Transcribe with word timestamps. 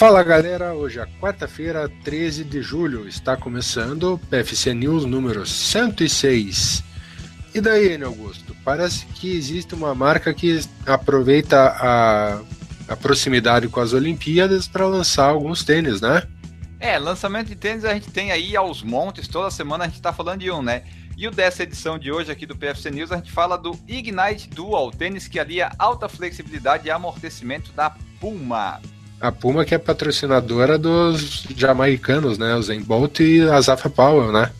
Fala 0.00 0.22
galera, 0.22 0.72
hoje 0.72 0.98
é 0.98 1.04
quarta-feira, 1.20 1.86
13 2.02 2.42
de 2.44 2.62
julho, 2.62 3.06
está 3.06 3.36
começando 3.36 4.14
o 4.14 4.18
PFC 4.18 4.72
News 4.72 5.04
número 5.04 5.44
106. 5.44 6.82
E 7.54 7.60
daí, 7.60 7.92
Enio 7.92 8.06
Augusto? 8.06 8.56
Parece 8.64 9.04
que 9.04 9.36
existe 9.36 9.74
uma 9.74 9.94
marca 9.94 10.32
que 10.32 10.58
aproveita 10.86 11.76
a, 11.78 12.40
a 12.88 12.96
proximidade 12.96 13.68
com 13.68 13.78
as 13.78 13.92
Olimpíadas 13.92 14.66
para 14.66 14.86
lançar 14.86 15.26
alguns 15.26 15.64
tênis, 15.64 16.00
né? 16.00 16.22
É, 16.80 16.98
lançamento 16.98 17.48
de 17.48 17.56
tênis 17.56 17.84
a 17.84 17.92
gente 17.92 18.10
tem 18.10 18.32
aí 18.32 18.56
aos 18.56 18.82
montes, 18.82 19.28
toda 19.28 19.50
semana 19.50 19.84
a 19.84 19.86
gente 19.86 19.96
está 19.96 20.14
falando 20.14 20.40
de 20.40 20.50
um, 20.50 20.62
né? 20.62 20.82
E 21.14 21.28
o 21.28 21.30
dessa 21.30 21.62
edição 21.62 21.98
de 21.98 22.10
hoje 22.10 22.32
aqui 22.32 22.46
do 22.46 22.56
PFC 22.56 22.90
News 22.90 23.12
a 23.12 23.16
gente 23.16 23.30
fala 23.30 23.58
do 23.58 23.78
Ignite 23.86 24.48
Dual, 24.48 24.90
tênis 24.90 25.28
que 25.28 25.38
alia 25.38 25.70
alta 25.78 26.08
flexibilidade 26.08 26.88
e 26.88 26.90
amortecimento 26.90 27.70
da 27.72 27.94
Puma. 28.18 28.80
A 29.20 29.30
Puma 29.30 29.66
que 29.66 29.74
é 29.74 29.78
patrocinadora 29.78 30.78
dos 30.78 31.44
jamaicanos, 31.54 32.38
né? 32.38 32.54
O 32.54 32.62
Zen 32.62 32.80
Bolt 32.80 33.20
e 33.20 33.42
a 33.42 33.60
Zafa 33.60 33.90
Powell, 33.90 34.32
né? 34.32 34.50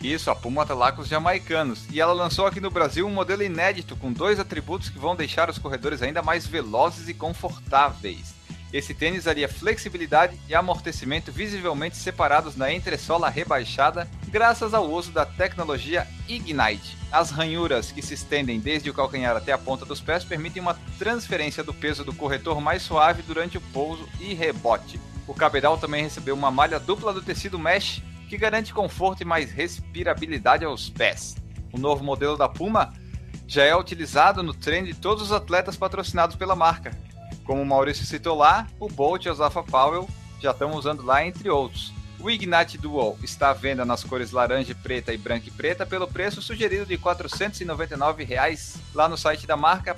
Isso, 0.00 0.30
a 0.30 0.36
Puma 0.36 0.64
tá 0.64 0.74
lá 0.74 0.92
com 0.92 1.02
os 1.02 1.08
jamaicanos. 1.08 1.84
E 1.90 2.00
ela 2.00 2.12
lançou 2.12 2.46
aqui 2.46 2.60
no 2.60 2.70
Brasil 2.70 3.04
um 3.04 3.10
modelo 3.10 3.42
inédito 3.42 3.96
com 3.96 4.12
dois 4.12 4.38
atributos 4.38 4.88
que 4.88 4.98
vão 4.98 5.16
deixar 5.16 5.50
os 5.50 5.58
corredores 5.58 6.00
ainda 6.00 6.22
mais 6.22 6.46
velozes 6.46 7.08
e 7.08 7.14
confortáveis. 7.14 8.37
Esse 8.70 8.92
tênis 8.92 9.26
alia 9.26 9.48
flexibilidade 9.48 10.38
e 10.46 10.54
amortecimento 10.54 11.32
visivelmente 11.32 11.96
separados 11.96 12.54
na 12.54 12.70
entressola 12.70 13.30
rebaixada, 13.30 14.06
graças 14.26 14.74
ao 14.74 14.86
uso 14.90 15.10
da 15.10 15.24
tecnologia 15.24 16.06
Ignite. 16.28 16.98
As 17.10 17.30
ranhuras 17.30 17.90
que 17.90 18.02
se 18.02 18.12
estendem 18.12 18.60
desde 18.60 18.90
o 18.90 18.94
calcanhar 18.94 19.34
até 19.34 19.52
a 19.52 19.58
ponta 19.58 19.86
dos 19.86 20.02
pés 20.02 20.22
permitem 20.22 20.60
uma 20.60 20.78
transferência 20.98 21.64
do 21.64 21.72
peso 21.72 22.04
do 22.04 22.12
corretor 22.12 22.60
mais 22.60 22.82
suave 22.82 23.22
durante 23.22 23.56
o 23.56 23.60
pouso 23.72 24.06
e 24.20 24.34
rebote. 24.34 25.00
O 25.26 25.32
cabedal 25.32 25.78
também 25.78 26.02
recebeu 26.02 26.34
uma 26.34 26.50
malha 26.50 26.78
dupla 26.78 27.14
do 27.14 27.22
tecido 27.22 27.58
mesh 27.58 28.02
que 28.28 28.36
garante 28.36 28.74
conforto 28.74 29.22
e 29.22 29.24
mais 29.24 29.50
respirabilidade 29.50 30.66
aos 30.66 30.90
pés. 30.90 31.36
O 31.72 31.78
novo 31.78 32.04
modelo 32.04 32.36
da 32.36 32.48
Puma 32.50 32.92
já 33.46 33.64
é 33.64 33.74
utilizado 33.74 34.42
no 34.42 34.52
treino 34.52 34.86
de 34.86 34.94
todos 34.94 35.22
os 35.22 35.32
atletas 35.32 35.74
patrocinados 35.74 36.36
pela 36.36 36.54
marca, 36.54 36.90
como 37.48 37.62
o 37.62 37.66
Maurício 37.66 38.04
citou 38.04 38.36
lá, 38.36 38.66
o 38.78 38.88
Bolt 38.88 39.24
e 39.24 39.30
o 39.30 39.34
Zafa 39.34 39.62
Powell 39.62 40.06
já 40.38 40.50
estão 40.50 40.74
usando 40.74 41.02
lá, 41.02 41.26
entre 41.26 41.48
outros. 41.48 41.94
O 42.20 42.28
Ignite 42.30 42.76
Dual 42.76 43.16
está 43.22 43.48
à 43.48 43.54
venda 43.54 43.86
nas 43.86 44.04
cores 44.04 44.32
laranja, 44.32 44.74
preta 44.74 45.14
e 45.14 45.16
branca 45.16 45.48
e 45.48 45.50
preta 45.50 45.86
pelo 45.86 46.06
preço 46.06 46.42
sugerido 46.42 46.84
de 46.84 46.98
499 46.98 48.22
reais, 48.22 48.76
lá 48.94 49.08
no 49.08 49.16
site 49.16 49.46
da 49.46 49.56
marca 49.56 49.96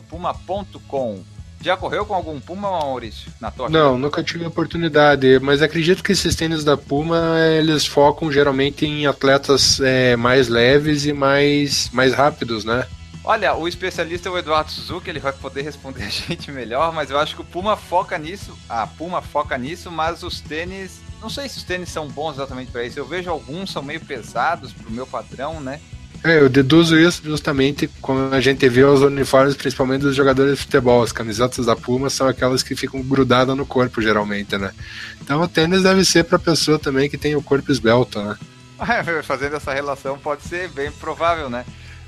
www.puma.com. 0.00 1.22
Já 1.60 1.76
correu 1.76 2.06
com 2.06 2.14
algum 2.14 2.40
Puma, 2.40 2.70
Maurício? 2.70 3.30
Na 3.40 3.50
tua 3.50 3.68
Não, 3.68 3.94
vida? 3.94 3.98
nunca 3.98 4.22
tive 4.22 4.44
a 4.44 4.48
oportunidade, 4.48 5.38
mas 5.40 5.60
acredito 5.60 6.02
que 6.02 6.12
esses 6.12 6.34
tênis 6.34 6.62
da 6.64 6.76
Puma, 6.76 7.38
eles 7.58 7.84
focam 7.84 8.30
geralmente 8.32 8.86
em 8.86 9.06
atletas 9.06 9.80
é, 9.80 10.16
mais 10.16 10.48
leves 10.48 11.04
e 11.04 11.12
mais, 11.12 11.90
mais 11.92 12.14
rápidos, 12.14 12.64
né? 12.64 12.86
Olha, 13.26 13.56
o 13.56 13.66
especialista 13.66 14.28
é 14.28 14.32
o 14.32 14.38
Eduardo 14.38 14.70
Suzuki, 14.70 15.10
ele 15.10 15.18
vai 15.18 15.32
poder 15.32 15.62
responder 15.62 16.04
a 16.04 16.08
gente 16.08 16.52
melhor, 16.52 16.92
mas 16.92 17.10
eu 17.10 17.18
acho 17.18 17.34
que 17.34 17.40
o 17.40 17.44
Puma 17.44 17.76
foca 17.76 18.16
nisso. 18.16 18.56
A 18.68 18.86
Puma 18.86 19.20
foca 19.20 19.58
nisso, 19.58 19.90
mas 19.90 20.22
os 20.22 20.40
tênis. 20.40 21.00
Não 21.20 21.28
sei 21.28 21.48
se 21.48 21.58
os 21.58 21.64
tênis 21.64 21.88
são 21.88 22.06
bons 22.06 22.34
exatamente 22.34 22.70
para 22.70 22.84
isso. 22.84 23.00
Eu 23.00 23.04
vejo 23.04 23.28
alguns 23.28 23.72
são 23.72 23.82
meio 23.82 24.00
pesados 24.00 24.72
pro 24.72 24.92
meu 24.92 25.06
padrão, 25.06 25.60
né? 25.60 25.80
É, 26.22 26.38
eu 26.38 26.48
deduzo 26.48 26.96
isso 26.96 27.22
justamente 27.24 27.88
quando 28.00 28.32
a 28.32 28.40
gente 28.40 28.68
vê 28.68 28.84
os 28.84 29.00
uniformes, 29.00 29.56
principalmente 29.56 30.02
dos 30.02 30.14
jogadores 30.14 30.56
de 30.56 30.64
futebol. 30.64 31.02
As 31.02 31.10
camisetas 31.10 31.66
da 31.66 31.74
Puma 31.74 32.08
são 32.08 32.28
aquelas 32.28 32.62
que 32.62 32.76
ficam 32.76 33.02
grudadas 33.02 33.56
no 33.56 33.66
corpo, 33.66 34.00
geralmente, 34.00 34.56
né? 34.56 34.72
Então 35.20 35.40
o 35.40 35.48
tênis 35.48 35.82
deve 35.82 36.04
ser 36.04 36.24
para 36.24 36.38
pessoa 36.38 36.78
também 36.78 37.10
que 37.10 37.18
tem 37.18 37.34
o 37.34 37.42
corpo 37.42 37.72
esbelto, 37.72 38.22
né? 38.22 38.36
Fazendo 39.24 39.56
essa 39.56 39.74
relação 39.74 40.16
pode 40.16 40.42
ser 40.42 40.68
bem 40.68 40.92
provável, 40.92 41.50
né? 41.50 41.64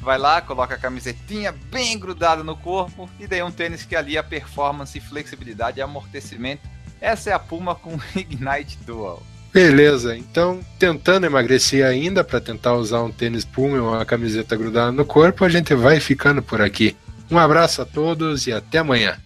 Vai 0.08 0.16
lá, 0.16 0.40
coloca 0.40 0.74
a 0.74 0.78
camisetinha 0.78 1.54
bem 1.70 1.98
grudada 1.98 2.42
no 2.42 2.56
corpo 2.56 3.10
e 3.20 3.26
daí 3.26 3.42
um 3.42 3.50
tênis 3.50 3.84
que 3.84 3.94
ali 3.94 4.16
a 4.16 4.22
performance, 4.22 4.98
flexibilidade 4.98 5.80
e 5.80 5.82
amortecimento. 5.82 6.62
Essa 6.98 7.28
é 7.28 7.32
a 7.34 7.38
Puma 7.38 7.74
com 7.74 7.94
Ignite 8.16 8.78
Dual. 8.86 9.22
Beleza, 9.52 10.16
então 10.16 10.64
tentando 10.78 11.26
emagrecer 11.26 11.84
ainda 11.84 12.24
para 12.24 12.40
tentar 12.40 12.72
usar 12.76 13.02
um 13.02 13.12
tênis 13.12 13.44
Puma 13.44 13.76
e 13.76 13.80
uma 13.80 14.02
camiseta 14.06 14.56
grudada 14.56 14.90
no 14.92 15.04
corpo, 15.04 15.44
a 15.44 15.48
gente 15.50 15.74
vai 15.74 16.00
ficando 16.00 16.42
por 16.42 16.62
aqui. 16.62 16.96
Um 17.30 17.36
abraço 17.36 17.82
a 17.82 17.84
todos 17.84 18.46
e 18.46 18.52
até 18.54 18.78
amanhã. 18.78 19.18